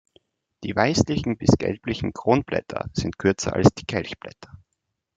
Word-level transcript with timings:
Die 0.63 0.75
weißlichen 0.75 1.37
bis 1.37 1.59
gelblichen 1.59 2.11
Kronblätter 2.11 2.89
sind 2.91 3.19
kürzer 3.19 3.53
als 3.53 3.67
die 3.77 3.85
Kelchblätter. 3.85 4.49